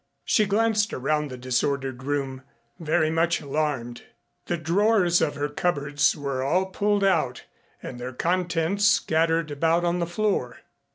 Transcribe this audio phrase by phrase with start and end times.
[0.25, 2.41] She glanced around the disordered room,
[2.79, 4.01] very much alarmed.
[4.47, 7.43] The drawers of her cupboards were all pulled out
[7.83, 10.61] and their contents scattered about on the floor.